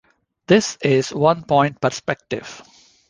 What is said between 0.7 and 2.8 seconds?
is one-point perspective.